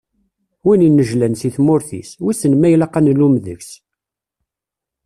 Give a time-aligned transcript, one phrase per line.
[0.65, 3.71] Win inejlan si tmurt-is, wissen ma ilaq ad nlum deg-s?